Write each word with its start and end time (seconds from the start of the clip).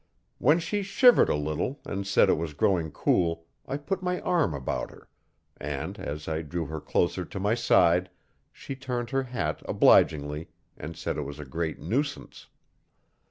When 0.39 0.57
she 0.57 0.81
shivered 0.81 1.29
a 1.29 1.35
little 1.35 1.79
and 1.85 2.07
said 2.07 2.27
it 2.27 2.33
was 2.35 2.55
growing 2.55 2.89
cool 2.89 3.45
I 3.67 3.77
put 3.77 4.01
my 4.01 4.19
arm 4.21 4.55
about 4.55 4.89
her, 4.89 5.07
and, 5.57 5.99
as 5.99 6.27
I 6.27 6.41
drew 6.41 6.65
her 6.65 6.81
closer 6.81 7.23
to 7.23 7.39
my 7.39 7.53
side, 7.53 8.09
she 8.51 8.75
turned 8.75 9.11
her 9.11 9.21
hat, 9.21 9.61
obligingly, 9.65 10.47
and 10.75 10.97
said 10.97 11.17
it 11.17 11.21
was 11.21 11.37
a 11.37 11.45
great 11.45 11.79
nuisance. 11.79 12.47